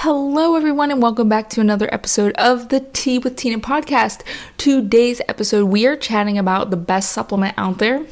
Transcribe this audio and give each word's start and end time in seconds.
Hello, 0.00 0.56
everyone, 0.56 0.90
and 0.90 1.00
welcome 1.00 1.26
back 1.26 1.48
to 1.48 1.62
another 1.62 1.88
episode 1.92 2.34
of 2.34 2.68
the 2.68 2.80
Tea 2.80 3.18
with 3.18 3.34
Tina 3.34 3.58
podcast. 3.58 4.20
Today's 4.58 5.22
episode, 5.26 5.64
we 5.64 5.86
are 5.86 5.96
chatting 5.96 6.36
about 6.36 6.68
the 6.68 6.76
best 6.76 7.12
supplement 7.12 7.54
out 7.56 7.78
there 7.78 8.04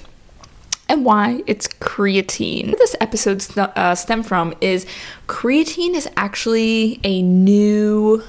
and 0.88 1.04
why 1.04 1.42
it's 1.46 1.68
creatine. 1.68 2.68
Where 2.68 2.76
this 2.76 2.96
episode 3.02 3.42
st- 3.42 3.76
uh, 3.76 3.94
stem 3.94 4.22
from 4.22 4.54
is 4.62 4.86
creatine 5.28 5.94
is 5.94 6.08
actually 6.16 7.00
a 7.04 7.20
new 7.20 8.22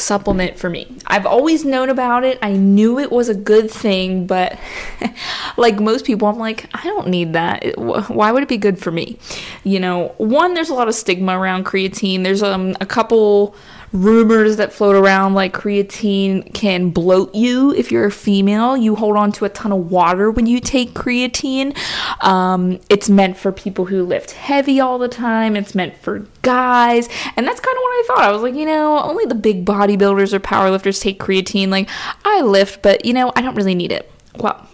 supplement 0.00 0.58
for 0.58 0.70
me. 0.70 0.86
I've 1.06 1.26
always 1.26 1.64
known 1.64 1.90
about 1.90 2.24
it. 2.24 2.38
I 2.42 2.52
knew 2.52 2.98
it 2.98 3.10
was 3.12 3.28
a 3.28 3.34
good 3.34 3.70
thing, 3.70 4.26
but 4.26 4.58
like 5.56 5.80
most 5.80 6.04
people, 6.04 6.28
I'm 6.28 6.38
like, 6.38 6.68
I 6.74 6.82
don't 6.84 7.08
need 7.08 7.32
that. 7.34 7.78
why 7.78 8.32
would 8.32 8.42
it 8.42 8.48
be 8.48 8.58
good 8.58 8.78
for 8.78 8.90
me? 8.90 9.18
You 9.62 9.80
know, 9.80 10.14
one, 10.18 10.54
there's 10.54 10.70
a 10.70 10.74
lot 10.74 10.88
of 10.88 10.94
stigma 10.94 11.38
around 11.38 11.64
creatine. 11.66 12.24
There's 12.24 12.42
um, 12.42 12.76
a 12.80 12.86
couple 12.86 13.54
rumors 13.94 14.56
that 14.56 14.72
float 14.72 14.96
around 14.96 15.34
like 15.34 15.54
creatine 15.54 16.52
can 16.52 16.90
bloat 16.90 17.32
you 17.34 17.72
if 17.74 17.92
you're 17.92 18.06
a 18.06 18.10
female. 18.10 18.76
You 18.76 18.96
hold 18.96 19.16
on 19.16 19.30
to 19.32 19.44
a 19.44 19.48
ton 19.48 19.72
of 19.72 19.90
water 19.90 20.30
when 20.30 20.46
you 20.46 20.60
take 20.60 20.92
creatine. 20.94 21.76
Um, 22.22 22.80
it's 22.90 23.08
meant 23.08 23.36
for 23.36 23.52
people 23.52 23.86
who 23.86 24.02
lift 24.02 24.32
heavy 24.32 24.80
all 24.80 24.98
the 24.98 25.08
time, 25.08 25.56
it's 25.56 25.74
meant 25.74 25.96
for 25.96 26.26
guys. 26.42 27.08
And 27.36 27.46
that's 27.46 27.60
kind 27.60 27.76
of 27.76 27.82
what 27.82 27.90
I 27.90 28.04
thought. 28.08 28.24
I 28.24 28.32
was 28.32 28.42
like, 28.42 28.54
you 28.54 28.66
know, 28.66 29.00
only 29.00 29.24
the 29.26 29.34
big 29.34 29.64
bodybuilders 29.64 30.32
or 30.32 30.40
powerlifters 30.40 31.00
take 31.00 31.20
creatine. 31.20 31.68
Like, 31.68 31.88
I 32.24 32.40
lift, 32.40 32.82
but 32.82 33.04
you 33.04 33.12
know, 33.12 33.32
I 33.36 33.42
don't 33.42 33.54
really 33.54 33.76
need 33.76 33.92
it. 33.92 34.10
Well, 34.36 34.68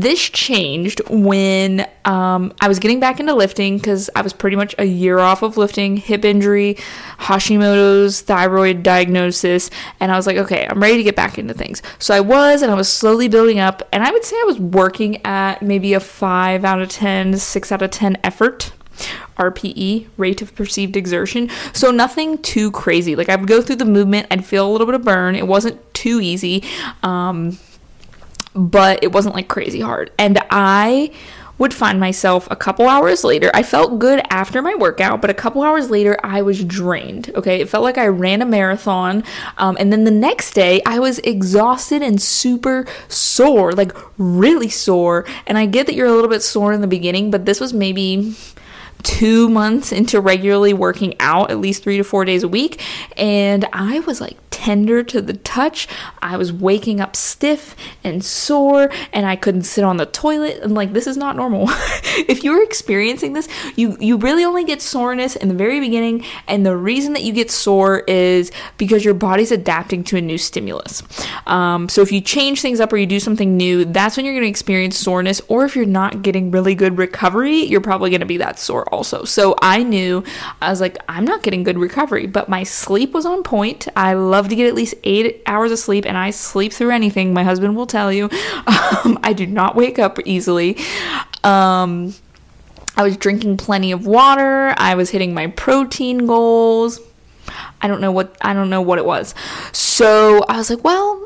this 0.00 0.20
changed 0.20 1.00
when 1.08 1.86
um, 2.04 2.52
I 2.60 2.68
was 2.68 2.78
getting 2.78 3.00
back 3.00 3.20
into 3.20 3.34
lifting 3.34 3.76
because 3.78 4.10
I 4.16 4.22
was 4.22 4.32
pretty 4.32 4.56
much 4.56 4.74
a 4.78 4.84
year 4.84 5.18
off 5.18 5.42
of 5.42 5.56
lifting, 5.56 5.96
hip 5.96 6.24
injury, 6.24 6.76
Hashimoto's, 7.18 8.20
thyroid 8.20 8.82
diagnosis, 8.82 9.70
and 10.00 10.10
I 10.10 10.16
was 10.16 10.26
like, 10.26 10.36
okay, 10.36 10.66
I'm 10.68 10.80
ready 10.80 10.96
to 10.96 11.02
get 11.02 11.16
back 11.16 11.38
into 11.38 11.54
things. 11.54 11.82
So 11.98 12.14
I 12.14 12.20
was, 12.20 12.62
and 12.62 12.70
I 12.70 12.74
was 12.74 12.92
slowly 12.92 13.28
building 13.28 13.60
up, 13.60 13.82
and 13.92 14.02
I 14.02 14.10
would 14.10 14.24
say 14.24 14.36
I 14.36 14.44
was 14.44 14.58
working 14.58 15.24
at 15.24 15.62
maybe 15.62 15.94
a 15.94 16.00
5 16.00 16.64
out 16.64 16.82
of 16.82 16.88
10, 16.88 17.36
6 17.36 17.72
out 17.72 17.82
of 17.82 17.90
10 17.90 18.18
effort. 18.24 18.72
RPE, 19.36 20.06
rate 20.16 20.40
of 20.40 20.54
perceived 20.54 20.96
exertion. 20.96 21.50
So 21.72 21.90
nothing 21.90 22.38
too 22.38 22.70
crazy. 22.70 23.16
Like 23.16 23.28
I 23.28 23.34
would 23.34 23.48
go 23.48 23.60
through 23.60 23.76
the 23.76 23.84
movement, 23.84 24.28
I'd 24.30 24.44
feel 24.44 24.68
a 24.68 24.70
little 24.70 24.86
bit 24.86 24.94
of 24.94 25.02
burn. 25.02 25.34
It 25.34 25.48
wasn't 25.48 25.80
too 25.94 26.20
easy. 26.20 26.62
Um, 27.02 27.58
but 28.54 29.02
it 29.02 29.12
wasn't 29.12 29.34
like 29.34 29.48
crazy 29.48 29.80
hard. 29.80 30.10
And 30.18 30.40
I 30.50 31.10
would 31.58 31.72
find 31.72 32.00
myself 32.00 32.48
a 32.50 32.56
couple 32.56 32.88
hours 32.88 33.22
later. 33.22 33.50
I 33.54 33.62
felt 33.62 33.98
good 33.98 34.20
after 34.30 34.60
my 34.60 34.74
workout, 34.74 35.20
but 35.20 35.30
a 35.30 35.34
couple 35.34 35.62
hours 35.62 35.88
later, 35.88 36.18
I 36.24 36.42
was 36.42 36.64
drained. 36.64 37.30
Okay. 37.34 37.60
It 37.60 37.68
felt 37.68 37.84
like 37.84 37.98
I 37.98 38.06
ran 38.08 38.42
a 38.42 38.46
marathon. 38.46 39.22
Um, 39.58 39.76
and 39.78 39.92
then 39.92 40.04
the 40.04 40.10
next 40.10 40.54
day, 40.54 40.82
I 40.84 40.98
was 40.98 41.20
exhausted 41.20 42.02
and 42.02 42.20
super 42.20 42.86
sore, 43.08 43.72
like 43.72 43.92
really 44.18 44.68
sore. 44.68 45.24
And 45.46 45.56
I 45.56 45.66
get 45.66 45.86
that 45.86 45.94
you're 45.94 46.08
a 46.08 46.12
little 46.12 46.30
bit 46.30 46.42
sore 46.42 46.72
in 46.72 46.80
the 46.80 46.88
beginning, 46.88 47.30
but 47.30 47.44
this 47.44 47.60
was 47.60 47.72
maybe 47.72 48.34
two 49.04 49.48
months 49.48 49.92
into 49.92 50.20
regularly 50.20 50.72
working 50.72 51.14
out 51.20 51.50
at 51.50 51.58
least 51.58 51.82
three 51.82 51.98
to 51.98 52.04
four 52.04 52.24
days 52.24 52.42
a 52.42 52.48
week. 52.48 52.82
And 53.16 53.66
I 53.72 54.00
was 54.00 54.20
like 54.20 54.36
tender 54.64 55.02
to 55.02 55.20
the 55.20 55.34
touch. 55.34 55.86
I 56.22 56.38
was 56.38 56.50
waking 56.50 56.98
up 56.98 57.14
stiff 57.14 57.76
and 58.02 58.24
sore, 58.24 58.90
and 59.12 59.26
I 59.26 59.36
couldn't 59.36 59.64
sit 59.64 59.84
on 59.84 59.98
the 59.98 60.06
toilet. 60.06 60.60
And 60.62 60.74
like, 60.74 60.94
this 60.94 61.06
is 61.06 61.18
not 61.18 61.36
normal. 61.36 61.66
if 62.16 62.42
you're 62.42 62.62
experiencing 62.62 63.34
this, 63.34 63.46
you, 63.76 63.94
you 64.00 64.16
really 64.16 64.42
only 64.42 64.64
get 64.64 64.80
soreness 64.80 65.36
in 65.36 65.48
the 65.48 65.54
very 65.54 65.80
beginning. 65.80 66.24
And 66.48 66.64
the 66.64 66.74
reason 66.78 67.12
that 67.12 67.22
you 67.22 67.34
get 67.34 67.50
sore 67.50 68.04
is 68.08 68.50
because 68.78 69.04
your 69.04 69.12
body's 69.12 69.52
adapting 69.52 70.02
to 70.04 70.16
a 70.16 70.22
new 70.22 70.38
stimulus. 70.38 71.02
Um, 71.46 71.90
so 71.90 72.00
if 72.00 72.10
you 72.10 72.22
change 72.22 72.62
things 72.62 72.80
up 72.80 72.90
or 72.90 72.96
you 72.96 73.06
do 73.06 73.20
something 73.20 73.58
new, 73.58 73.84
that's 73.84 74.16
when 74.16 74.24
you're 74.24 74.34
going 74.34 74.44
to 74.44 74.48
experience 74.48 74.98
soreness. 74.98 75.42
Or 75.48 75.66
if 75.66 75.76
you're 75.76 75.84
not 75.84 76.22
getting 76.22 76.50
really 76.50 76.74
good 76.74 76.96
recovery, 76.96 77.64
you're 77.64 77.82
probably 77.82 78.08
going 78.08 78.20
to 78.20 78.26
be 78.26 78.38
that 78.38 78.58
sore 78.58 78.88
also. 78.88 79.24
So 79.24 79.56
I 79.60 79.82
knew, 79.82 80.24
I 80.62 80.70
was 80.70 80.80
like, 80.80 80.96
I'm 81.06 81.26
not 81.26 81.42
getting 81.42 81.64
good 81.64 81.76
recovery, 81.76 82.26
but 82.26 82.48
my 82.48 82.62
sleep 82.62 83.12
was 83.12 83.26
on 83.26 83.42
point. 83.42 83.88
I 83.94 84.14
love 84.14 84.48
to 84.54 84.62
get 84.62 84.68
at 84.68 84.74
least 84.74 84.94
eight 85.04 85.42
hours 85.46 85.72
of 85.72 85.78
sleep, 85.78 86.04
and 86.06 86.16
I 86.16 86.30
sleep 86.30 86.72
through 86.72 86.90
anything. 86.90 87.34
My 87.34 87.44
husband 87.44 87.76
will 87.76 87.86
tell 87.86 88.12
you. 88.12 88.30
Um, 89.04 89.18
I 89.22 89.32
do 89.32 89.46
not 89.46 89.74
wake 89.76 89.98
up 89.98 90.18
easily. 90.24 90.76
Um, 91.42 92.14
I 92.96 93.02
was 93.02 93.16
drinking 93.16 93.56
plenty 93.56 93.92
of 93.92 94.06
water. 94.06 94.74
I 94.76 94.94
was 94.94 95.10
hitting 95.10 95.34
my 95.34 95.48
protein 95.48 96.26
goals. 96.26 97.00
I 97.82 97.88
don't 97.88 98.00
know 98.00 98.12
what 98.12 98.36
I 98.40 98.54
don't 98.54 98.70
know 98.70 98.82
what 98.82 98.98
it 98.98 99.04
was. 99.04 99.34
So 99.72 100.44
I 100.48 100.56
was 100.56 100.70
like, 100.70 100.84
well, 100.84 101.23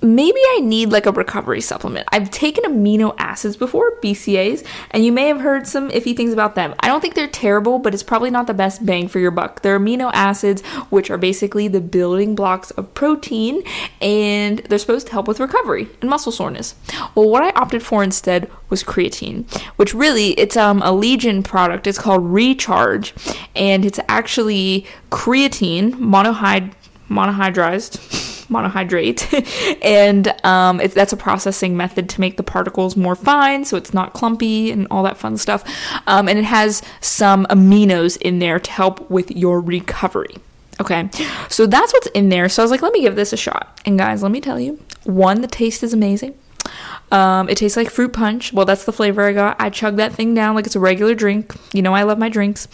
maybe 0.00 0.38
I 0.50 0.60
need 0.60 0.90
like 0.90 1.06
a 1.06 1.12
recovery 1.12 1.60
supplement. 1.60 2.08
I've 2.12 2.30
taken 2.30 2.64
amino 2.64 3.14
acids 3.18 3.56
before, 3.56 3.92
BCAAs, 4.00 4.64
and 4.92 5.04
you 5.04 5.12
may 5.12 5.26
have 5.26 5.40
heard 5.40 5.66
some 5.66 5.90
iffy 5.90 6.16
things 6.16 6.32
about 6.32 6.54
them. 6.54 6.74
I 6.80 6.86
don't 6.86 7.00
think 7.00 7.14
they're 7.14 7.26
terrible, 7.26 7.78
but 7.78 7.94
it's 7.94 8.02
probably 8.02 8.30
not 8.30 8.46
the 8.46 8.54
best 8.54 8.86
bang 8.86 9.08
for 9.08 9.18
your 9.18 9.30
buck. 9.30 9.62
They're 9.62 9.78
amino 9.78 10.10
acids, 10.14 10.62
which 10.90 11.10
are 11.10 11.18
basically 11.18 11.68
the 11.68 11.80
building 11.80 12.34
blocks 12.34 12.70
of 12.72 12.94
protein, 12.94 13.62
and 14.00 14.60
they're 14.60 14.78
supposed 14.78 15.08
to 15.08 15.12
help 15.12 15.26
with 15.26 15.40
recovery 15.40 15.88
and 16.00 16.10
muscle 16.10 16.32
soreness. 16.32 16.74
Well, 17.14 17.28
what 17.28 17.42
I 17.42 17.50
opted 17.50 17.82
for 17.82 18.02
instead 18.02 18.50
was 18.70 18.84
creatine, 18.84 19.50
which 19.76 19.94
really 19.94 20.30
it's 20.32 20.56
um 20.56 20.82
a 20.82 20.92
Legion 20.92 21.42
product. 21.42 21.86
It's 21.86 21.98
called 21.98 22.24
Recharge, 22.24 23.14
and 23.56 23.84
it's 23.84 24.00
actually 24.08 24.86
creatine 25.10 25.92
monohyd 25.94 26.72
monohydrized 27.08 28.27
monohydrate, 28.48 29.78
and 29.82 30.34
um, 30.44 30.80
it, 30.80 30.92
that's 30.92 31.12
a 31.12 31.16
processing 31.16 31.76
method 31.76 32.08
to 32.10 32.20
make 32.20 32.36
the 32.36 32.42
particles 32.42 32.96
more 32.96 33.14
fine, 33.14 33.64
so 33.64 33.76
it's 33.76 33.94
not 33.94 34.12
clumpy 34.12 34.70
and 34.70 34.86
all 34.90 35.02
that 35.02 35.16
fun 35.16 35.36
stuff. 35.36 35.64
Um, 36.06 36.28
and 36.28 36.38
it 36.38 36.44
has 36.44 36.82
some 37.00 37.46
aminos 37.46 38.16
in 38.18 38.38
there 38.38 38.58
to 38.58 38.70
help 38.70 39.08
with 39.10 39.30
your 39.30 39.60
recovery. 39.60 40.36
Okay, 40.80 41.10
so 41.48 41.66
that's 41.66 41.92
what's 41.92 42.06
in 42.08 42.28
there. 42.28 42.48
So 42.48 42.62
I 42.62 42.64
was 42.64 42.70
like, 42.70 42.82
let 42.82 42.92
me 42.92 43.00
give 43.00 43.16
this 43.16 43.32
a 43.32 43.36
shot. 43.36 43.80
And 43.84 43.98
guys, 43.98 44.22
let 44.22 44.30
me 44.30 44.40
tell 44.40 44.60
you, 44.60 44.80
one, 45.04 45.40
the 45.40 45.48
taste 45.48 45.82
is 45.82 45.92
amazing. 45.92 46.38
Um, 47.10 47.48
it 47.48 47.56
tastes 47.56 47.76
like 47.76 47.90
fruit 47.90 48.12
punch. 48.12 48.52
Well, 48.52 48.66
that's 48.66 48.84
the 48.84 48.92
flavor 48.92 49.22
I 49.22 49.32
got. 49.32 49.56
I 49.60 49.70
chug 49.70 49.96
that 49.96 50.12
thing 50.12 50.34
down 50.34 50.54
like 50.54 50.66
it's 50.66 50.76
a 50.76 50.80
regular 50.80 51.14
drink. 51.14 51.54
You 51.72 51.82
know, 51.82 51.94
I 51.94 52.02
love 52.02 52.18
my 52.18 52.28
drinks. 52.28 52.68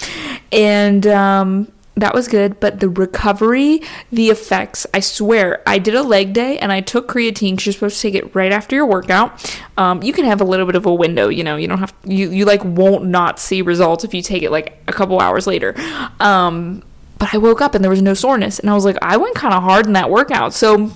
And 0.53 1.07
um, 1.07 1.73
that 1.97 2.13
was 2.13 2.27
good, 2.27 2.59
but 2.59 2.81
the 2.81 2.89
recovery, 2.89 3.81
the 4.11 4.31
effects, 4.31 4.87
I 4.93 5.01
swear, 5.01 5.63
I 5.67 5.79
did 5.79 5.95
a 5.95 6.03
leg 6.03 6.33
day 6.33 6.59
and 6.59 6.73
I 6.73 6.81
took 6.81 7.09
creatine 7.09 7.53
because 7.53 7.67
you're 7.67 7.73
supposed 7.73 7.97
to 7.97 8.03
take 8.03 8.15
it 8.15 8.35
right 8.35 8.51
after 8.51 8.75
your 8.75 8.87
workout. 8.87 9.61
Um, 9.77 10.03
you 10.03 10.13
can 10.13 10.25
have 10.25 10.41
a 10.41 10.45
little 10.45 10.67
bit 10.67 10.75
of 10.75 10.87
a 10.87 10.95
window, 10.95 11.29
you 11.29 11.45
know, 11.45 11.57
you 11.57 11.69
don't 11.69 11.79
have, 11.79 11.95
you, 12.05 12.31
you 12.31 12.45
like 12.47 12.65
won't 12.65 13.05
not 13.05 13.39
see 13.39 13.63
results 13.63 14.03
if 14.03 14.13
you 14.13 14.23
take 14.23 14.43
it 14.43 14.51
like 14.51 14.77
a 14.89 14.93
couple 14.93 15.21
hours 15.21 15.47
later. 15.47 15.75
Um, 16.19 16.83
but 17.19 17.33
I 17.33 17.39
woke 17.39 17.61
up 17.61 17.77
and 17.77 17.85
there 17.85 17.91
was 17.91 18.03
no 18.03 18.15
soreness 18.15 18.59
and 18.59 18.69
I 18.69 18.75
was 18.75 18.85
like, 18.85 18.97
I 19.01 19.17
went 19.17 19.37
kind 19.37 19.55
of 19.55 19.63
hard 19.63 19.87
in 19.87 19.93
that 19.93 20.11
workout. 20.11 20.53
So 20.53 20.91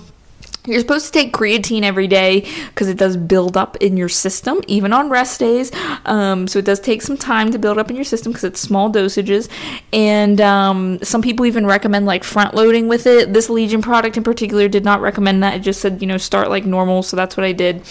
you're 0.69 0.79
supposed 0.79 1.05
to 1.07 1.11
take 1.11 1.33
creatine 1.33 1.83
every 1.83 2.07
day 2.07 2.47
because 2.67 2.87
it 2.87 2.97
does 2.97 3.17
build 3.17 3.57
up 3.57 3.75
in 3.77 3.97
your 3.97 4.09
system, 4.09 4.61
even 4.67 4.93
on 4.93 5.09
rest 5.09 5.39
days. 5.39 5.71
Um, 6.05 6.47
so 6.47 6.59
it 6.59 6.65
does 6.65 6.79
take 6.79 7.01
some 7.01 7.17
time 7.17 7.51
to 7.51 7.59
build 7.59 7.77
up 7.77 7.89
in 7.89 7.95
your 7.95 8.05
system 8.05 8.31
because 8.31 8.43
it's 8.43 8.59
small 8.59 8.91
dosages. 8.91 9.49
And 9.91 10.39
um, 10.41 10.99
some 11.03 11.21
people 11.21 11.45
even 11.45 11.65
recommend 11.65 12.05
like 12.05 12.23
front 12.23 12.53
loading 12.53 12.87
with 12.87 13.05
it. 13.07 13.33
This 13.33 13.49
Legion 13.49 13.81
product 13.81 14.17
in 14.17 14.23
particular 14.23 14.67
did 14.67 14.85
not 14.85 15.01
recommend 15.01 15.43
that. 15.43 15.55
It 15.55 15.59
just 15.59 15.81
said, 15.81 16.01
you 16.01 16.07
know, 16.07 16.17
start 16.17 16.49
like 16.49 16.65
normal. 16.65 17.03
So 17.03 17.15
that's 17.17 17.35
what 17.35 17.45
I 17.45 17.51
did. 17.51 17.83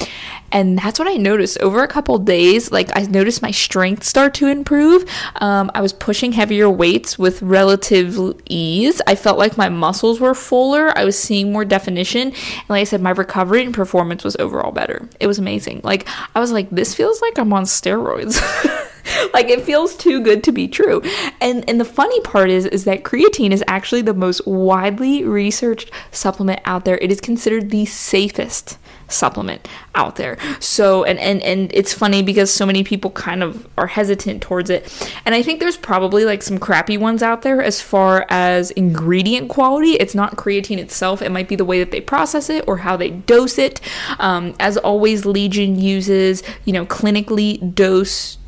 And 0.50 0.78
that's 0.78 0.98
what 0.98 1.08
I 1.08 1.14
noticed 1.14 1.58
over 1.60 1.82
a 1.82 1.88
couple 1.88 2.18
days. 2.18 2.72
Like 2.72 2.90
I 2.94 3.02
noticed 3.02 3.42
my 3.42 3.50
strength 3.50 4.04
start 4.04 4.34
to 4.34 4.46
improve. 4.46 5.04
Um, 5.36 5.70
I 5.74 5.80
was 5.80 5.92
pushing 5.92 6.32
heavier 6.32 6.70
weights 6.70 7.18
with 7.18 7.42
relative 7.42 8.18
ease. 8.48 9.00
I 9.06 9.14
felt 9.14 9.38
like 9.38 9.56
my 9.56 9.68
muscles 9.68 10.20
were 10.20 10.34
fuller. 10.34 10.96
I 10.96 11.04
was 11.04 11.18
seeing 11.18 11.52
more 11.52 11.64
definition. 11.64 12.28
And 12.28 12.68
like 12.68 12.80
I 12.80 12.84
said, 12.84 13.02
my 13.02 13.10
recovery 13.10 13.64
and 13.64 13.74
performance 13.74 14.24
was 14.24 14.36
overall 14.36 14.72
better. 14.72 15.08
It 15.20 15.26
was 15.26 15.38
amazing. 15.38 15.82
Like 15.84 16.08
I 16.34 16.40
was 16.40 16.52
like, 16.52 16.70
this 16.70 16.94
feels 16.94 17.20
like 17.20 17.38
I'm 17.38 17.52
on 17.52 17.64
steroids. 17.64 18.40
like 19.34 19.48
it 19.48 19.62
feels 19.62 19.96
too 19.96 20.22
good 20.22 20.42
to 20.44 20.52
be 20.52 20.68
true. 20.68 21.02
And 21.40 21.68
and 21.68 21.80
the 21.80 21.84
funny 21.84 22.20
part 22.20 22.50
is 22.50 22.66
is 22.66 22.84
that 22.84 23.04
creatine 23.04 23.52
is 23.52 23.64
actually 23.66 24.02
the 24.02 24.14
most 24.14 24.46
widely 24.46 25.24
researched 25.24 25.90
supplement 26.10 26.60
out 26.64 26.84
there. 26.84 26.98
It 26.98 27.12
is 27.12 27.20
considered 27.20 27.70
the 27.70 27.84
safest 27.86 28.78
supplement 29.08 29.66
out 29.94 30.16
there. 30.16 30.38
So 30.60 31.04
and 31.04 31.18
and 31.18 31.42
and 31.42 31.70
it's 31.74 31.92
funny 31.92 32.22
because 32.22 32.52
so 32.52 32.64
many 32.64 32.84
people 32.84 33.10
kind 33.10 33.42
of 33.42 33.66
are 33.76 33.86
hesitant 33.86 34.42
towards 34.42 34.70
it. 34.70 35.10
And 35.24 35.34
I 35.34 35.42
think 35.42 35.60
there's 35.60 35.76
probably 35.76 36.24
like 36.24 36.42
some 36.42 36.58
crappy 36.58 36.96
ones 36.96 37.22
out 37.22 37.42
there 37.42 37.62
as 37.62 37.80
far 37.80 38.26
as 38.28 38.70
ingredient 38.72 39.48
quality. 39.48 39.92
It's 39.92 40.14
not 40.14 40.36
creatine 40.36 40.78
itself. 40.78 41.22
It 41.22 41.32
might 41.32 41.48
be 41.48 41.56
the 41.56 41.64
way 41.64 41.78
that 41.80 41.90
they 41.90 42.00
process 42.00 42.48
it 42.50 42.64
or 42.68 42.78
how 42.78 42.96
they 42.96 43.10
dose 43.10 43.58
it. 43.58 43.80
Um, 44.18 44.54
as 44.60 44.76
always, 44.76 45.26
Legion 45.26 45.80
uses 45.80 46.42
you 46.64 46.72
know 46.72 46.86
clinically 46.86 47.74
dosed 47.74 48.38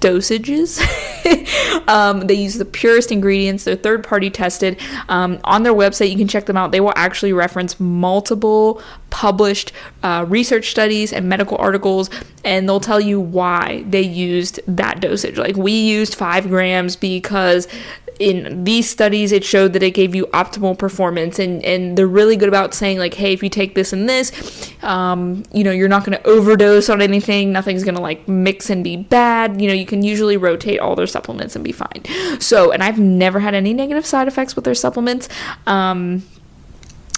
dosages. 0.00 0.80
um, 1.88 2.26
they 2.26 2.34
use 2.34 2.54
the 2.54 2.64
purest 2.64 3.12
ingredients. 3.12 3.64
They're 3.64 3.76
third 3.76 4.04
party 4.04 4.30
tested. 4.30 4.80
Um, 5.08 5.38
on 5.44 5.62
their 5.62 5.74
website, 5.74 6.10
you 6.10 6.16
can 6.16 6.28
check 6.28 6.46
them 6.46 6.56
out. 6.56 6.72
They 6.72 6.80
will 6.80 6.94
actually 6.96 7.32
reference 7.32 7.78
multiple 7.78 8.82
published 9.10 9.72
uh, 10.02 10.24
research 10.28 10.70
studies 10.70 11.12
and 11.12 11.28
medical 11.28 11.56
articles, 11.58 12.10
and 12.44 12.68
they'll 12.68 12.80
tell 12.80 13.00
you 13.00 13.20
why 13.20 13.84
they 13.88 14.02
used 14.02 14.60
that 14.66 15.00
dosage. 15.00 15.36
Like, 15.36 15.56
we 15.56 15.72
used 15.72 16.14
five 16.14 16.48
grams 16.48 16.96
because 16.96 17.68
in 18.20 18.64
these 18.64 18.88
studies 18.88 19.32
it 19.32 19.42
showed 19.42 19.72
that 19.72 19.82
it 19.82 19.92
gave 19.92 20.14
you 20.14 20.26
optimal 20.26 20.76
performance 20.76 21.38
and 21.38 21.64
and 21.64 21.96
they're 21.96 22.06
really 22.06 22.36
good 22.36 22.50
about 22.50 22.74
saying 22.74 22.98
like 22.98 23.14
hey 23.14 23.32
if 23.32 23.42
you 23.42 23.48
take 23.48 23.74
this 23.74 23.92
and 23.94 24.08
this 24.08 24.70
um, 24.82 25.42
you 25.52 25.64
know 25.64 25.70
you're 25.70 25.88
not 25.88 26.04
going 26.04 26.16
to 26.16 26.26
overdose 26.28 26.90
on 26.90 27.00
anything 27.00 27.50
nothing's 27.50 27.82
going 27.82 27.94
to 27.94 28.00
like 28.00 28.28
mix 28.28 28.68
and 28.68 28.84
be 28.84 28.96
bad 28.96 29.60
you 29.60 29.66
know 29.66 29.72
you 29.72 29.86
can 29.86 30.02
usually 30.02 30.36
rotate 30.36 30.78
all 30.78 30.94
their 30.94 31.06
supplements 31.06 31.56
and 31.56 31.64
be 31.64 31.72
fine 31.72 32.04
so 32.38 32.70
and 32.70 32.82
i've 32.82 32.98
never 32.98 33.40
had 33.40 33.54
any 33.54 33.72
negative 33.72 34.04
side 34.04 34.28
effects 34.28 34.54
with 34.54 34.64
their 34.66 34.74
supplements 34.74 35.28
um, 35.66 36.22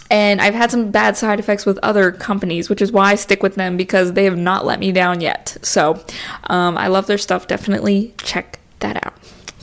and 0.08 0.42
I've 0.42 0.52
had 0.52 0.70
some 0.70 0.90
bad 0.90 1.16
side 1.16 1.40
effects 1.40 1.64
with 1.64 1.78
other 1.82 2.12
companies, 2.12 2.68
which 2.68 2.82
is 2.82 2.92
why 2.92 3.12
I 3.12 3.14
stick 3.14 3.42
with 3.42 3.54
them 3.54 3.78
because 3.78 4.12
they 4.12 4.24
have 4.24 4.36
not 4.36 4.66
let 4.66 4.78
me 4.78 4.92
down 4.92 5.22
yet. 5.22 5.56
So 5.62 6.04
um, 6.48 6.76
I 6.76 6.88
love 6.88 7.06
their 7.06 7.16
stuff. 7.16 7.46
Definitely 7.46 8.12
check 8.18 8.58
that 8.80 9.06
out. 9.06 9.14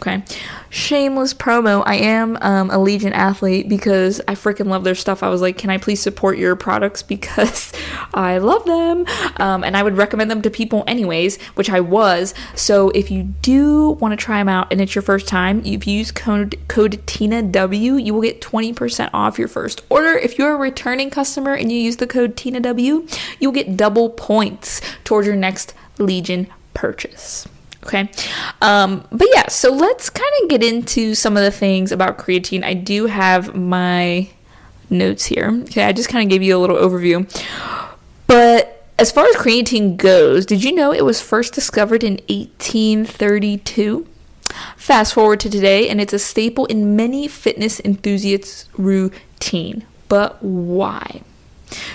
Okay. 0.01 0.23
Shameless 0.69 1.33
promo. 1.33 1.83
I 1.85 1.95
am 1.95 2.37
um, 2.39 2.69
a 2.71 2.79
Legion 2.79 3.11
athlete 3.11 3.67
because 3.67 4.21
I 4.29 4.35
freaking 4.35 4.67
love 4.67 4.85
their 4.85 4.95
stuff. 4.95 5.23
I 5.23 5.29
was 5.29 5.41
like, 5.41 5.57
can 5.57 5.69
I 5.69 5.77
please 5.77 6.01
support 6.01 6.37
your 6.37 6.55
products 6.55 7.03
because 7.09 7.73
I 8.13 8.37
love 8.37 8.63
them? 8.65 9.05
Um, 9.37 9.63
and 9.63 9.75
I 9.75 9.83
would 9.83 9.97
recommend 9.97 10.31
them 10.31 10.41
to 10.43 10.49
people 10.49 10.85
anyways, 10.87 11.41
which 11.55 11.69
I 11.69 11.81
was. 11.81 12.33
So 12.55 12.91
if 12.91 13.11
you 13.11 13.23
do 13.23 13.89
want 13.91 14.13
to 14.13 14.15
try 14.17 14.37
them 14.37 14.47
out 14.47 14.71
and 14.71 14.79
it's 14.79 14.95
your 14.95 15.01
first 15.01 15.27
time, 15.27 15.65
if 15.65 15.85
you 15.85 15.97
use 15.97 16.11
code, 16.11 16.57
code 16.69 17.05
TINAW, 17.05 18.05
you 18.05 18.13
will 18.13 18.21
get 18.21 18.39
20% 18.39 19.09
off 19.13 19.37
your 19.37 19.49
first 19.49 19.81
order. 19.89 20.17
If 20.17 20.37
you're 20.37 20.53
a 20.53 20.57
returning 20.57 21.09
customer 21.09 21.53
and 21.53 21.71
you 21.71 21.77
use 21.77 21.97
the 21.97 22.07
code 22.07 22.37
TINAW, 22.37 23.17
you'll 23.39 23.51
get 23.51 23.75
double 23.75 24.11
points 24.11 24.79
towards 25.03 25.27
your 25.27 25.35
next 25.35 25.73
Legion 25.97 26.47
purchase. 26.73 27.47
Okay. 27.83 28.09
Um, 28.61 29.05
but 29.11 29.27
yeah, 29.33 29.47
so 29.47 29.71
let's 29.71 30.09
kind 30.09 30.31
of 30.41 30.49
get 30.49 30.63
into 30.63 31.15
some 31.15 31.37
of 31.37 31.43
the 31.43 31.51
things 31.51 31.91
about 31.91 32.17
creatine. 32.17 32.63
I 32.63 32.73
do 32.73 33.05
have 33.05 33.55
my 33.55 34.29
notes 34.89 35.25
here. 35.25 35.49
Okay, 35.63 35.83
I 35.83 35.91
just 35.91 36.09
kind 36.09 36.23
of 36.23 36.29
gave 36.29 36.43
you 36.43 36.57
a 36.57 36.59
little 36.59 36.77
overview. 36.77 37.25
But 38.27 38.85
as 38.99 39.11
far 39.11 39.25
as 39.25 39.35
creatine 39.35 39.95
goes, 39.95 40.45
did 40.45 40.63
you 40.63 40.73
know 40.73 40.91
it 40.91 41.05
was 41.05 41.21
first 41.21 41.53
discovered 41.53 42.03
in 42.03 42.15
1832? 42.27 44.05
Fast 44.75 45.13
forward 45.13 45.39
to 45.39 45.49
today, 45.49 45.87
and 45.87 46.01
it's 46.01 46.13
a 46.13 46.19
staple 46.19 46.65
in 46.65 46.95
many 46.95 47.27
fitness 47.27 47.79
enthusiasts' 47.79 48.67
routine. 48.77 49.85
But 50.09 50.43
why? 50.43 51.21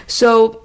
So, 0.06 0.63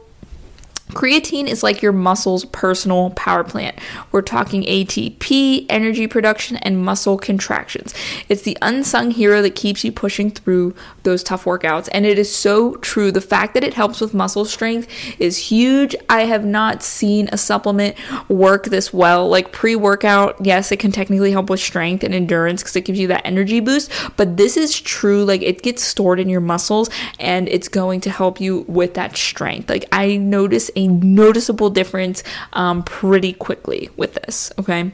Creatine 0.90 1.48
is 1.48 1.62
like 1.62 1.84
your 1.84 1.92
muscle's 1.92 2.46
personal 2.46 3.12
power 3.12 3.44
plant. 3.44 3.78
We're 4.12 4.24
talking 4.24 4.64
ATP, 4.64 5.68
energy 5.70 6.08
production, 6.08 6.58
and 6.58 6.84
muscle 6.84 7.16
contractions. 7.16 7.94
It's 8.28 8.42
the 8.42 8.58
unsung 8.64 9.12
hero 9.12 9.44
that 9.44 9.54
keeps 9.54 9.84
you 9.84 9.92
pushing 9.92 10.32
through 10.32 10.74
those 11.04 11.22
tough 11.22 11.44
workouts. 11.44 11.90
And 11.92 12.08
it 12.08 12.18
is 12.18 12.34
so 12.36 12.76
true. 12.78 13.12
The 13.12 13.22
fact 13.22 13.54
that 13.54 13.64
it 13.64 13.76
helps 13.76 14.02
with 14.02 14.16
muscle 14.16 14.46
strength 14.46 14.88
is 15.20 15.38
huge. 15.38 15.96
I 16.10 16.22
have 16.22 16.44
not 16.44 16.82
seen 16.82 17.30
a 17.32 17.38
supplement 17.38 17.96
work 18.28 18.66
this 18.66 18.92
well. 18.92 19.30
Like 19.30 19.52
pre 19.52 19.76
workout, 19.76 20.38
yes, 20.44 20.72
it 20.72 20.78
can 20.80 20.92
technically 20.92 21.32
help 21.32 21.52
with 21.52 21.60
strength 21.60 22.04
and 22.04 22.16
endurance 22.16 22.64
because 22.64 22.76
it 22.76 22.86
gives 22.86 22.98
you 22.98 23.08
that 23.10 23.22
energy 23.26 23.60
boost. 23.60 23.92
But 24.18 24.38
this 24.38 24.58
is 24.58 24.82
true. 24.82 25.24
Like 25.24 25.44
it 25.44 25.62
gets 25.62 25.84
stored 25.84 26.20
in 26.20 26.30
your 26.30 26.42
muscles 26.42 26.90
and 27.20 27.48
it's 27.48 27.68
going 27.68 28.02
to 28.02 28.10
help 28.10 28.42
you 28.42 28.66
with 28.68 28.96
that 28.96 29.16
strength. 29.16 29.70
Like 29.70 29.86
I 29.92 30.18
notice 30.18 30.72
a 30.80 30.88
noticeable 30.88 31.70
difference 31.70 32.24
um, 32.54 32.84
pretty 32.84 33.34
quickly 33.34 33.90
with 33.98 34.14
this, 34.14 34.52
okay? 34.58 34.92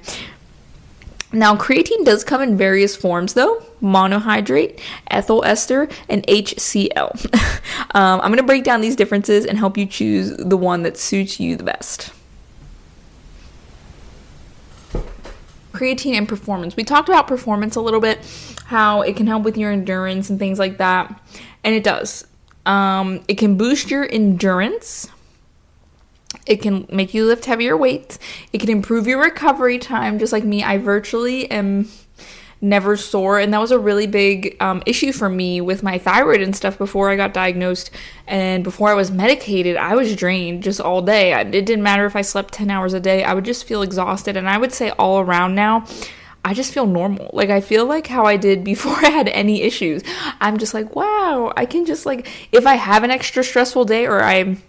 Now, 1.32 1.56
creatine 1.56 2.06
does 2.06 2.24
come 2.24 2.42
in 2.42 2.58
various 2.58 2.96
forms 2.96 3.34
though 3.34 3.62
monohydrate, 3.82 4.80
ethyl 5.12 5.44
ester, 5.46 5.88
and 6.10 6.26
HCl. 6.28 7.34
um, 7.96 8.22
I'm 8.22 8.28
going 8.28 8.38
to 8.38 8.44
break 8.44 8.64
down 8.64 8.82
these 8.82 8.96
differences 8.96 9.46
and 9.46 9.58
help 9.58 9.78
you 9.78 9.86
choose 9.86 10.36
the 10.38 10.58
one 10.58 10.84
that 10.84 10.98
suits 10.98 11.40
you 11.40 11.56
the 11.56 11.64
best. 11.64 12.12
Creatine 15.74 16.16
and 16.16 16.28
performance. 16.28 16.76
We 16.76 16.84
talked 16.84 17.10
about 17.10 17.28
performance 17.28 17.76
a 17.76 17.82
little 17.82 18.00
bit, 18.00 18.20
how 18.66 19.02
it 19.02 19.16
can 19.18 19.28
help 19.28 19.44
with 19.44 19.58
your 19.58 19.72
endurance 19.72 20.30
and 20.30 20.40
things 20.40 20.58
like 20.58 20.78
that, 20.78 21.22
and 21.64 21.76
it 21.76 21.84
does. 21.84 22.26
Um, 22.66 23.24
it 23.28 23.38
can 23.38 23.58
boost 23.58 23.92
your 23.92 24.10
endurance, 24.10 25.10
it 26.46 26.62
can 26.62 26.86
make 26.92 27.14
you 27.14 27.26
lift 27.26 27.46
heavier 27.46 27.76
weights. 27.76 28.20
It 28.54 28.60
can 28.60 28.70
improve 28.70 29.08
your 29.08 29.22
recovery 29.22 29.80
time, 29.80 30.20
just 30.20 30.34
like 30.34 30.44
me. 30.44 30.64
I 30.64 30.78
virtually 30.78 31.50
am 31.50 31.90
never 32.62 32.96
sore, 32.98 33.40
and 33.40 33.54
that 33.54 33.60
was 33.60 33.72
a 33.72 33.80
really 33.80 34.08
big 34.08 34.56
um, 34.62 34.82
issue 34.86 35.12
for 35.12 35.30
me 35.30 35.62
with 35.62 35.84
my 35.84 35.98
thyroid 35.98 36.42
and 36.42 36.56
stuff 36.56 36.78
before 36.78 37.10
I 37.10 37.16
got 37.16 37.34
diagnosed. 37.34 37.92
And 38.28 38.64
before 38.64 38.90
I 38.90 38.94
was 38.94 39.12
medicated, 39.12 39.76
I 39.76 39.96
was 39.96 40.16
drained 40.16 40.64
just 40.64 40.80
all 40.80 41.02
day. 41.02 41.34
It 41.34 41.52
didn't 41.52 41.84
matter 41.84 42.06
if 42.06 42.16
I 42.16 42.22
slept 42.22 42.54
10 42.54 42.70
hours 42.70 42.94
a 42.94 43.00
day, 43.00 43.24
I 43.24 43.34
would 43.34 43.46
just 43.46 43.66
feel 43.66 43.82
exhausted. 43.82 44.38
And 44.38 44.50
I 44.50 44.58
would 44.58 44.74
say 44.74 44.92
all 44.92 45.20
around 45.20 45.56
now, 45.56 45.86
I 46.44 46.54
just 46.54 46.74
feel 46.74 46.86
normal. 46.86 47.32
Like 47.34 47.50
I 47.50 47.60
feel 47.60 47.86
like 47.86 48.08
how 48.08 48.26
I 48.26 48.38
did 48.38 48.64
before 48.74 48.94
I 48.98 49.10
had 49.10 49.28
any 49.30 49.64
issues. 49.64 50.04
I'm 50.40 50.58
just 50.58 50.74
like, 50.74 50.96
wow, 50.96 51.52
I 51.58 51.66
can 51.66 51.86
just 51.86 52.06
like 52.06 52.28
if 52.52 52.66
I 52.66 52.76
have 52.76 53.04
an 53.04 53.12
extra 53.12 53.44
stressful 53.44 53.86
day 53.86 54.06
or 54.06 54.22
I'm 54.22 54.62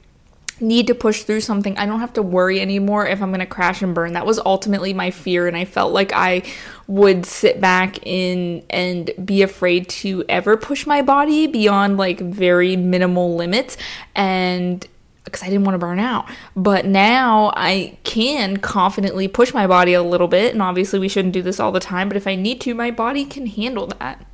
need 0.61 0.87
to 0.87 0.94
push 0.94 1.23
through 1.23 1.41
something, 1.41 1.76
I 1.76 1.87
don't 1.87 2.00
have 2.00 2.12
to 2.14 2.23
worry 2.23 2.61
anymore 2.61 3.06
if 3.06 3.23
I'm 3.23 3.31
going 3.31 3.41
to 3.41 3.47
crash 3.47 3.82
and 3.82 3.94
burn. 3.94 4.14
That 4.14 4.26
was 4.26 4.38
ultimately 4.38 4.94
my 4.94 5.11
fear 5.11 5.47
and 5.47 5.56
I 5.56 5.64
felt 5.64 5.93
like 5.93 6.12
I 6.12 6.43
would 6.87 7.26
sit 7.26 7.61
back 7.61 8.05
in 8.06 8.64
and 8.70 9.11
be 9.25 9.43
afraid 9.43 9.88
to 9.88 10.25
ever 10.29 10.56
push 10.56 10.87
my 10.87 11.03
body 11.03 11.47
beyond 11.47 11.97
like 11.97 12.20
very 12.20 12.76
minimal 12.76 13.35
limits 13.37 13.76
and 14.14 14.87
because 15.25 15.43
I 15.43 15.47
didn't 15.47 15.64
want 15.64 15.75
to 15.75 15.79
burn 15.79 15.99
out. 15.99 16.26
But 16.55 16.87
now 16.87 17.52
I 17.56 17.99
can 18.05 18.59
confidently 18.59 19.29
push 19.29 19.52
my 19.52 19.67
body 19.67 19.93
a 19.93 20.02
little 20.02 20.29
bit 20.29 20.52
and 20.52 20.62
obviously 20.62 20.99
we 20.99 21.09
shouldn't 21.09 21.35
do 21.35 21.43
this 21.43 21.61
all 21.61 21.73
the 21.73 21.81
time, 21.81 22.09
but 22.09 22.17
if 22.17 22.26
I 22.26 22.35
need 22.35 22.61
to, 22.62 22.75
my 22.75 22.91
body 22.91 23.25
can 23.25 23.47
handle 23.47 23.88
that. 23.99 24.25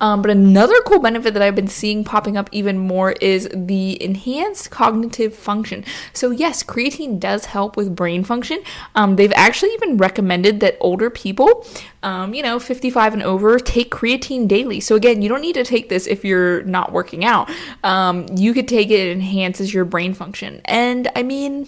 Um, 0.00 0.22
but 0.22 0.30
another 0.30 0.74
cool 0.86 1.00
benefit 1.00 1.34
that 1.34 1.42
I've 1.42 1.54
been 1.54 1.68
seeing 1.68 2.04
popping 2.04 2.36
up 2.36 2.48
even 2.52 2.78
more 2.78 3.12
is 3.12 3.48
the 3.52 4.02
enhanced 4.02 4.70
cognitive 4.70 5.34
function. 5.34 5.84
So, 6.12 6.30
yes, 6.30 6.62
creatine 6.62 7.20
does 7.20 7.46
help 7.46 7.76
with 7.76 7.94
brain 7.94 8.24
function. 8.24 8.62
Um, 8.94 9.16
they've 9.16 9.32
actually 9.34 9.72
even 9.74 9.96
recommended 9.96 10.60
that 10.60 10.76
older 10.80 11.10
people, 11.10 11.66
um, 12.02 12.34
you 12.34 12.42
know, 12.42 12.58
55 12.58 13.14
and 13.14 13.22
over, 13.22 13.58
take 13.58 13.90
creatine 13.90 14.48
daily. 14.48 14.80
So, 14.80 14.96
again, 14.96 15.22
you 15.22 15.28
don't 15.28 15.42
need 15.42 15.54
to 15.54 15.64
take 15.64 15.88
this 15.88 16.06
if 16.06 16.24
you're 16.24 16.62
not 16.62 16.92
working 16.92 17.24
out. 17.24 17.50
Um, 17.82 18.26
you 18.34 18.52
could 18.52 18.68
take 18.68 18.90
it, 18.90 19.00
it 19.00 19.12
enhances 19.12 19.72
your 19.72 19.84
brain 19.84 20.14
function. 20.14 20.60
And 20.64 21.10
I 21.16 21.22
mean, 21.22 21.66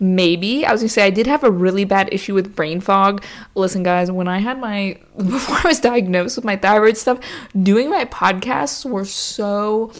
Maybe. 0.00 0.64
I 0.64 0.72
was 0.72 0.80
gonna 0.80 0.88
say 0.88 1.04
I 1.04 1.10
did 1.10 1.26
have 1.26 1.44
a 1.44 1.50
really 1.50 1.84
bad 1.84 2.08
issue 2.12 2.34
with 2.34 2.56
brain 2.56 2.80
fog. 2.80 3.22
Listen, 3.54 3.82
guys, 3.82 4.10
when 4.10 4.28
I 4.28 4.38
had 4.38 4.58
my 4.58 4.98
before 5.16 5.56
I 5.56 5.68
was 5.68 5.80
diagnosed 5.80 6.36
with 6.36 6.44
my 6.44 6.56
thyroid 6.56 6.96
stuff, 6.96 7.18
doing 7.60 7.90
my 7.90 8.04
podcasts 8.06 8.88
were 8.88 9.04
so 9.04 9.92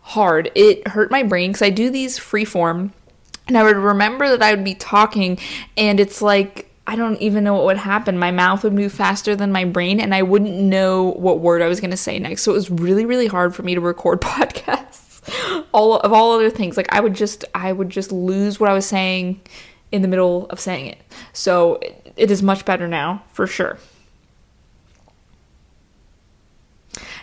hard. 0.00 0.50
It 0.54 0.88
hurt 0.88 1.10
my 1.10 1.22
brain 1.22 1.50
because 1.50 1.62
I 1.62 1.70
do 1.70 1.90
these 1.90 2.18
free 2.18 2.44
form 2.44 2.92
and 3.46 3.56
I 3.56 3.62
would 3.62 3.76
remember 3.76 4.28
that 4.28 4.42
I 4.42 4.54
would 4.54 4.64
be 4.64 4.74
talking 4.74 5.38
and 5.76 6.00
it's 6.00 6.20
like 6.20 6.68
I 6.84 6.96
don't 6.96 7.16
even 7.18 7.44
know 7.44 7.54
what 7.54 7.64
would 7.66 7.76
happen. 7.76 8.18
My 8.18 8.32
mouth 8.32 8.64
would 8.64 8.72
move 8.72 8.92
faster 8.92 9.36
than 9.36 9.52
my 9.52 9.64
brain, 9.64 10.00
and 10.00 10.12
I 10.12 10.22
wouldn't 10.22 10.52
know 10.52 11.12
what 11.12 11.38
word 11.38 11.62
I 11.62 11.68
was 11.68 11.80
going 11.80 11.92
to 11.92 11.96
say 11.96 12.18
next. 12.18 12.42
So 12.42 12.50
it 12.50 12.54
was 12.54 12.72
really, 12.72 13.04
really 13.06 13.28
hard 13.28 13.54
for 13.54 13.62
me 13.62 13.76
to 13.76 13.80
record 13.80 14.20
podcasts. 14.20 14.91
All 15.72 15.98
of 16.00 16.12
all 16.12 16.32
other 16.32 16.50
things 16.50 16.76
like 16.76 16.92
i 16.92 17.00
would 17.00 17.14
just 17.14 17.44
i 17.54 17.72
would 17.72 17.88
just 17.88 18.12
lose 18.12 18.60
what 18.60 18.70
i 18.70 18.72
was 18.74 18.86
saying 18.86 19.40
in 19.92 20.00
the 20.00 20.08
middle 20.08 20.46
of 20.46 20.58
saying 20.58 20.86
it. 20.86 20.98
So 21.32 21.74
it, 21.76 22.12
it 22.16 22.30
is 22.30 22.42
much 22.42 22.64
better 22.64 22.88
now 22.88 23.22
for 23.32 23.46
sure. 23.46 23.78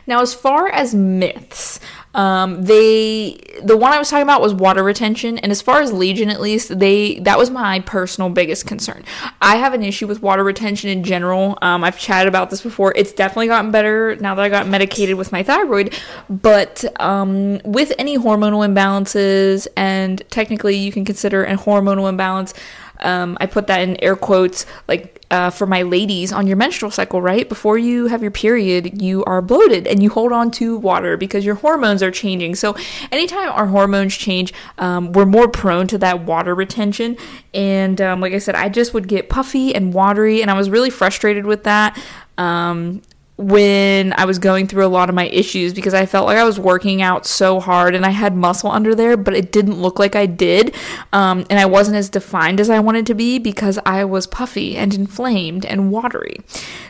Now 0.08 0.22
as 0.22 0.34
far 0.34 0.70
as 0.70 0.96
myths 0.96 1.80
um, 2.16 2.64
they 2.64 3.38
the 3.62 3.78
one 3.78 3.92
I 3.92 4.00
was 4.00 4.10
talking 4.10 4.24
about 4.24 4.42
was 4.42 4.54
water 4.54 4.84
retention, 4.84 5.38
and 5.40 5.52
as 5.52 5.62
far 5.62 5.82
as 5.82 5.94
Legion, 5.94 6.30
at 6.30 6.42
least, 6.42 6.80
they 6.80 7.20
that 7.20 7.38
was 7.38 7.52
my 7.52 7.82
personal 7.82 8.30
biggest 8.30 8.66
concern. 8.66 9.04
I 9.42 9.58
have 9.58 9.74
an 9.74 9.84
issue 9.84 10.08
with 10.08 10.22
water 10.22 10.44
retention 10.44 10.90
in 10.90 11.04
general. 11.04 11.58
Um, 11.62 11.84
I've 11.84 12.00
chatted 12.00 12.28
about 12.28 12.50
this 12.50 12.62
before. 12.62 12.94
It's 12.96 13.14
definitely 13.14 13.48
gotten 13.48 13.72
better 13.72 14.16
now 14.16 14.34
that 14.36 14.44
I 14.44 14.50
got 14.50 14.68
medicated 14.68 15.18
with 15.18 15.32
my 15.32 15.44
thyroid, 15.44 15.98
but 16.30 16.84
um, 17.00 17.60
with 17.64 17.94
any 18.00 18.18
hormonal 18.18 18.68
imbalances, 18.68 19.68
and 19.78 20.24
technically 20.32 20.76
you 20.76 20.92
can 20.92 21.06
consider 21.06 21.44
a 21.44 21.56
hormonal 21.56 22.10
imbalance 22.10 22.54
Um, 23.02 23.38
I 23.40 23.46
put 23.46 23.68
that 23.68 23.82
in 23.82 24.02
air 24.04 24.16
quotes, 24.16 24.66
like 24.88 25.26
uh, 25.32 25.50
for 25.50 25.66
my 25.66 25.84
ladies 25.84 26.32
on 26.32 26.48
your 26.48 26.58
menstrual 26.58 26.92
cycle, 26.92 27.22
right? 27.22 27.48
Before 27.48 27.78
you 27.78 28.08
have 28.08 28.22
your 28.22 28.32
period, 28.32 29.02
you 29.02 29.24
are 29.26 29.42
bloated 29.42 29.88
and 29.88 30.02
you 30.02 30.10
hold 30.10 30.32
on 30.32 30.52
to 30.52 30.78
water 30.78 31.18
because 31.18 31.46
your 31.46 31.56
hormones 31.56 32.02
are 32.02 32.12
changing. 32.12 32.56
So, 32.56 32.76
anytime 33.12 33.50
our 33.50 33.68
hormones 33.68 34.16
change, 34.16 34.54
um, 34.78 35.12
we're 35.14 35.26
more 35.26 35.48
prone 35.48 35.88
to 35.88 35.98
that 36.00 36.22
water 36.26 36.56
retention. 36.56 37.18
And 37.54 38.02
um, 38.02 38.22
like 38.22 38.34
I 38.34 38.40
said, 38.40 38.56
I 38.56 38.70
just 38.70 38.94
would 38.94 39.08
get 39.08 39.30
puffy 39.30 39.74
and 39.74 39.94
watery, 39.94 40.42
and 40.42 40.50
I 40.50 40.56
was 40.56 40.70
really 40.70 40.90
frustrated 40.90 41.46
with 41.46 41.64
that. 41.64 42.02
Um, 42.38 43.02
when 43.40 44.12
I 44.18 44.26
was 44.26 44.38
going 44.38 44.68
through 44.68 44.86
a 44.86 44.88
lot 44.88 45.08
of 45.08 45.16
my 45.16 45.28
issues 45.28 45.74
because 45.74 45.94
I 45.94 46.06
felt 46.06 46.26
like 46.26 46.38
I 46.38 46.44
was 46.44 46.60
working 46.60 47.02
out 47.02 47.26
so 47.26 47.62
hard 47.62 47.96
and 47.96 48.06
I 48.06 48.10
had 48.10 48.36
muscle 48.36 48.70
under 48.70 48.94
there, 48.94 49.16
but 49.16 49.34
it 49.34 49.54
didn't 49.54 49.82
look 49.82 49.98
like 49.98 50.14
I 50.14 50.26
did. 50.26 50.76
Um, 51.14 51.46
and 51.50 51.58
I 51.58 51.66
wasn't 51.66 51.96
as 51.96 52.10
defined 52.10 52.60
as 52.60 52.70
I 52.70 52.80
wanted 52.80 53.06
to 53.06 53.14
be 53.14 53.40
because 53.40 53.80
I 53.86 54.04
was 54.04 54.28
puffy 54.28 54.76
and 54.76 54.94
inflamed 54.94 55.66
and 55.66 55.90
watery. 55.90 56.42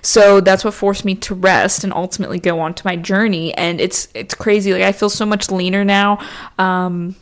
So 0.01 0.41
that's 0.41 0.65
what 0.65 0.73
forced 0.73 1.05
me 1.05 1.13
to 1.15 1.35
rest 1.35 1.83
and 1.83 1.93
ultimately 1.93 2.39
go 2.39 2.59
on 2.59 2.73
to 2.73 2.85
my 2.85 2.95
journey. 2.95 3.53
And 3.53 3.79
it's 3.79 4.07
it's 4.15 4.33
crazy. 4.33 4.73
Like 4.73 4.81
I 4.81 4.91
feel 4.91 5.11
so 5.11 5.27
much 5.27 5.51
leaner 5.51 5.85
now. 5.85 6.17
Um, 6.57 7.15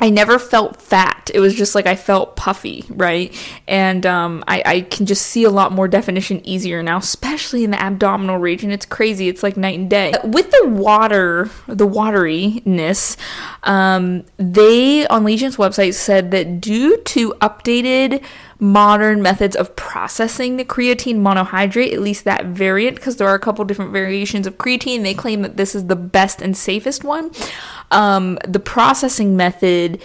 I 0.00 0.10
never 0.10 0.38
felt 0.38 0.82
fat. 0.82 1.30
It 1.32 1.40
was 1.40 1.54
just 1.54 1.74
like 1.74 1.86
I 1.86 1.94
felt 1.94 2.34
puffy, 2.36 2.84
right? 2.90 3.34
And 3.68 4.04
um, 4.04 4.42
I, 4.48 4.62
I 4.66 4.80
can 4.82 5.06
just 5.06 5.26
see 5.26 5.44
a 5.44 5.50
lot 5.50 5.72
more 5.72 5.86
definition 5.86 6.44
easier 6.44 6.82
now, 6.82 6.98
especially 6.98 7.62
in 7.62 7.70
the 7.70 7.80
abdominal 7.80 8.38
region. 8.38 8.72
It's 8.72 8.86
crazy. 8.86 9.28
It's 9.28 9.42
like 9.42 9.56
night 9.56 9.78
and 9.78 9.88
day. 9.88 10.12
With 10.24 10.50
the 10.50 10.68
water, 10.68 11.48
the 11.68 11.86
wateryness, 11.86 13.16
um, 13.62 14.24
they 14.36 15.06
on 15.06 15.22
Legion's 15.24 15.56
website 15.56 15.94
said 15.94 16.32
that 16.32 16.60
due 16.60 16.96
to 16.98 17.32
updated 17.34 18.22
modern 18.58 19.22
methods 19.22 19.56
of 19.56 19.74
processing 19.76 20.56
the 20.56 20.64
creatine 20.64 21.16
monohydrate, 21.16 21.92
at 21.92 22.00
least 22.00 22.24
that 22.24 22.46
variant, 22.46 22.96
because 22.96 23.16
there 23.16 23.28
are 23.28 23.34
a 23.34 23.40
couple 23.40 23.64
different 23.64 23.92
variations 23.92 24.46
of 24.46 24.58
creatine. 24.58 25.02
They 25.02 25.14
claim 25.14 25.42
that 25.42 25.56
this 25.56 25.74
is 25.74 25.86
the 25.86 25.96
best 25.96 26.40
and 26.40 26.56
safest 26.56 27.04
one. 27.04 27.30
Um, 27.90 28.38
the 28.46 28.60
processing 28.60 29.36
method 29.36 30.00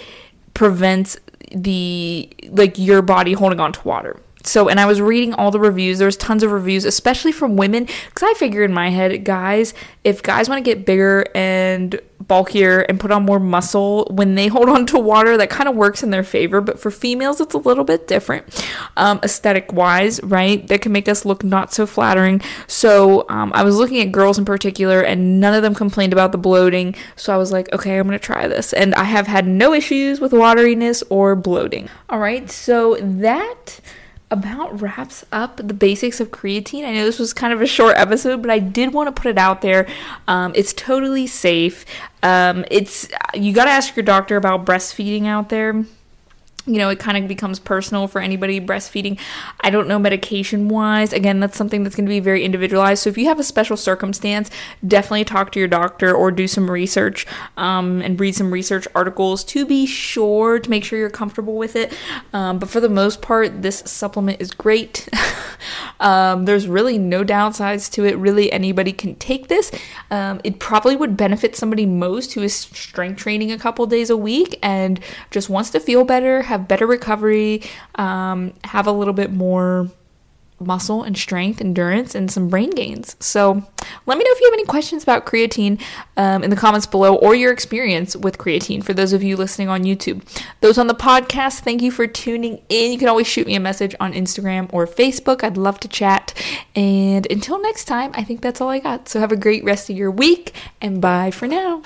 prevents 0.53 1.17
the 1.51 2.29
like 2.49 2.77
your 2.77 3.01
body 3.01 3.33
holding 3.33 3.59
on 3.59 3.71
to 3.73 3.87
water. 3.87 4.19
So, 4.43 4.69
and 4.69 4.79
I 4.79 4.85
was 4.85 5.01
reading 5.01 5.33
all 5.33 5.51
the 5.51 5.59
reviews. 5.59 5.99
There's 5.99 6.15
tons 6.15 6.43
of 6.43 6.51
reviews, 6.51 6.85
especially 6.85 7.31
from 7.31 7.57
women, 7.57 7.85
because 7.85 8.23
I 8.23 8.33
figure 8.35 8.63
in 8.63 8.73
my 8.73 8.89
head, 8.89 9.25
guys, 9.25 9.73
if 10.03 10.23
guys 10.23 10.47
want 10.47 10.63
to 10.63 10.75
get 10.75 10.85
bigger 10.85 11.25
and 11.35 11.99
bulkier 12.29 12.81
and 12.81 12.97
put 12.97 13.11
on 13.11 13.25
more 13.25 13.39
muscle 13.41 14.07
when 14.09 14.35
they 14.35 14.47
hold 14.59 14.69
on 14.69 14.85
to 14.85 14.97
water, 14.97 15.35
that 15.35 15.49
kind 15.49 15.67
of 15.67 15.75
works 15.75 16.01
in 16.01 16.11
their 16.11 16.23
favor. 16.23 16.61
But 16.61 16.79
for 16.79 16.91
females, 16.91 17.41
it's 17.41 17.53
a 17.53 17.57
little 17.57 17.83
bit 17.83 18.07
different, 18.07 18.65
um, 18.95 19.19
aesthetic 19.23 19.73
wise, 19.73 20.23
right? 20.23 20.65
That 20.67 20.81
can 20.81 20.93
make 20.93 21.09
us 21.09 21.25
look 21.25 21.43
not 21.43 21.73
so 21.73 21.85
flattering. 21.85 22.41
So, 22.67 23.25
um, 23.27 23.51
I 23.53 23.63
was 23.63 23.75
looking 23.75 23.99
at 23.99 24.13
girls 24.13 24.39
in 24.39 24.45
particular, 24.45 25.01
and 25.01 25.41
none 25.41 25.53
of 25.53 25.63
them 25.63 25.75
complained 25.75 26.13
about 26.13 26.31
the 26.31 26.37
bloating. 26.37 26.95
So, 27.17 27.33
I 27.33 27.37
was 27.37 27.51
like, 27.51 27.71
okay, 27.73 27.97
I'm 27.97 28.09
to 28.09 28.19
try 28.19 28.47
this. 28.47 28.71
And 28.71 28.95
I 28.95 29.03
have 29.03 29.27
had 29.27 29.45
no 29.47 29.73
issues 29.73 30.21
with 30.21 30.31
wateriness 30.31 31.03
or 31.09 31.35
bloating. 31.35 31.89
All 32.09 32.19
right, 32.19 32.49
so 32.49 32.95
that 33.01 33.81
about 34.31 34.81
wraps 34.81 35.25
up 35.31 35.57
the 35.57 35.73
basics 35.73 36.19
of 36.19 36.29
creatine. 36.31 36.85
I 36.85 36.93
know 36.93 37.05
this 37.05 37.19
was 37.19 37.33
kind 37.33 37.51
of 37.51 37.61
a 37.61 37.65
short 37.65 37.97
episode, 37.97 38.41
but 38.41 38.51
I 38.51 38.59
did 38.59 38.93
want 38.93 39.13
to 39.13 39.21
put 39.21 39.29
it 39.29 39.37
out 39.37 39.61
there. 39.61 39.87
Um, 40.27 40.53
it's 40.55 40.73
totally 40.73 41.27
safe. 41.27 41.85
Um, 42.21 42.65
it's 42.69 43.07
you 43.33 43.53
got 43.53 43.65
to 43.65 43.71
ask 43.71 43.95
your 43.95 44.03
doctor 44.03 44.37
about 44.37 44.65
breastfeeding 44.65 45.25
out 45.25 45.49
there 45.49 45.85
you 46.65 46.77
know, 46.77 46.89
it 46.89 46.99
kind 46.99 47.17
of 47.17 47.27
becomes 47.27 47.59
personal 47.59 48.07
for 48.07 48.21
anybody 48.21 48.59
breastfeeding. 48.59 49.19
I 49.61 49.69
don't 49.69 49.87
know 49.87 49.99
medication 49.99 50.69
wise. 50.69 51.13
Again, 51.13 51.39
that's 51.39 51.57
something 51.57 51.83
that's 51.83 51.95
going 51.95 52.05
to 52.05 52.09
be 52.09 52.19
very 52.19 52.43
individualized. 52.43 53.03
So 53.03 53.09
if 53.09 53.17
you 53.17 53.25
have 53.25 53.39
a 53.39 53.43
special 53.43 53.77
circumstance, 53.77 54.49
definitely 54.85 55.25
talk 55.25 55.51
to 55.53 55.59
your 55.59 55.67
doctor 55.67 56.13
or 56.13 56.31
do 56.31 56.47
some 56.47 56.69
research 56.69 57.25
um, 57.57 58.01
and 58.01 58.19
read 58.19 58.35
some 58.35 58.51
research 58.51 58.87
articles 58.93 59.43
to 59.45 59.65
be 59.65 59.85
sure 59.85 60.59
to 60.59 60.69
make 60.69 60.83
sure 60.83 60.99
you're 60.99 61.09
comfortable 61.09 61.55
with 61.55 61.75
it. 61.75 61.93
Um, 62.33 62.59
but 62.59 62.69
for 62.69 62.79
the 62.79 62.89
most 62.89 63.21
part, 63.21 63.61
this 63.61 63.79
supplement 63.85 64.41
is 64.41 64.51
great. 64.51 65.07
um, 65.99 66.45
there's 66.45 66.67
really 66.67 66.97
no 66.97 67.23
downsides 67.23 67.91
to 67.93 68.05
it. 68.05 68.17
Really, 68.17 68.51
anybody 68.51 68.93
can 68.93 69.15
take 69.15 69.47
this. 69.47 69.71
Um, 70.11 70.41
it 70.43 70.59
probably 70.59 70.95
would 70.95 71.17
benefit 71.17 71.55
somebody 71.55 71.85
most 71.85 72.33
who 72.33 72.41
is 72.41 72.53
strength 72.53 73.17
training 73.17 73.51
a 73.51 73.57
couple 73.57 73.85
days 73.85 74.09
a 74.09 74.17
week 74.17 74.57
and 74.61 74.99
just 75.31 75.49
wants 75.49 75.69
to 75.71 75.79
feel 75.79 76.03
better, 76.03 76.43
have 76.49 76.67
better 76.67 76.85
recovery, 76.85 77.63
um, 77.95 78.53
have 78.63 78.87
a 78.87 78.91
little 78.91 79.13
bit 79.13 79.31
more 79.31 79.89
muscle 80.59 81.03
and 81.03 81.17
strength, 81.17 81.61
endurance, 81.61 82.15
and 82.15 82.29
some 82.29 82.49
brain 82.49 82.69
gains. 82.71 83.15
So 83.19 83.53
let 84.05 84.17
me 84.17 84.23
know 84.23 84.31
if 84.31 84.39
you 84.41 84.47
have 84.47 84.53
any 84.53 84.65
questions 84.65 85.03
about 85.03 85.25
creatine 85.25 85.81
um, 86.17 86.43
in 86.43 86.49
the 86.49 86.55
comments 86.55 86.85
below 86.85 87.15
or 87.15 87.35
your 87.35 87.51
experience 87.51 88.15
with 88.15 88.37
creatine 88.37 88.83
for 88.83 88.93
those 88.93 89.13
of 89.13 89.23
you 89.23 89.37
listening 89.37 89.69
on 89.69 89.83
YouTube. 89.83 90.21
Those 90.61 90.77
on 90.77 90.87
the 90.87 90.95
podcast, 90.95 91.59
thank 91.59 91.81
you 91.81 91.91
for 91.91 92.07
tuning 92.07 92.61
in. 92.69 92.91
You 92.91 92.97
can 92.99 93.07
always 93.07 93.27
shoot 93.27 93.47
me 93.47 93.55
a 93.55 93.59
message 93.59 93.95
on 93.99 94.13
Instagram 94.13 94.69
or 94.73 94.85
Facebook. 94.85 95.43
I'd 95.43 95.57
love 95.57 95.79
to 95.81 95.87
chat. 95.87 96.33
And 96.75 97.25
until 97.31 97.61
next 97.61 97.85
time, 97.85 98.11
I 98.13 98.23
think 98.23 98.41
that's 98.41 98.61
all 98.61 98.69
I 98.69 98.79
got. 98.79 99.07
So 99.07 99.19
have 99.19 99.31
a 99.31 99.37
great 99.37 99.63
rest 99.63 99.89
of 99.89 99.95
your 99.95 100.11
week 100.11 100.53
and 100.81 101.01
bye 101.01 101.31
for 101.31 101.47
now. 101.47 101.83